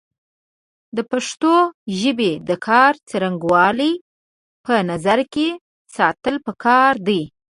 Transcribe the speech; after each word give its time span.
د 0.95 0.99
پښتو 1.11 1.53
ژبې 1.99 2.31
د 2.49 2.51
کار 2.67 2.93
څرنګوالی 3.09 3.93
په 4.65 4.73
نظر 4.89 5.19
کې 5.33 5.47
ساتل 5.95 6.35
پکار 6.47 6.93
دی 7.07 7.21